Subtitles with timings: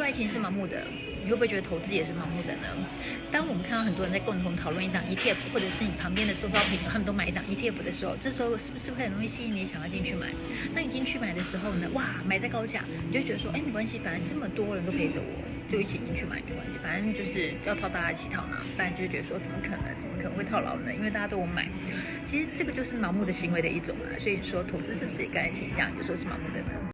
[0.00, 0.82] 说爱情是盲目的，
[1.22, 2.64] 你会不会觉得投资也是盲目的呢？
[3.30, 10.28] 当我们看到很多人在共同讨论一档 ETF，或者是你旁边的周遭朋友他们都买一档 ETF 的时候，这时候是不是会很容易吸引你想要进去买？
[10.74, 11.86] 那你进去买的时候呢？
[11.92, 15.32] 哇，买在高价，你就觉得说，哎，没关系，反正这么多人都陪着我，
[15.70, 18.56] 就一起进去买没关系，反正就是要套大家一起套嘛。
[18.74, 19.84] 不然就觉得说，怎么可能？
[20.00, 20.88] 怎么可能会套牢呢？
[20.94, 21.68] 因为大家都有买。
[22.24, 24.16] 其实这个就是盲目的行为的一种啊。
[24.18, 26.80] 所以说，投资是不是也跟爱情一样，有时候是盲目的呢？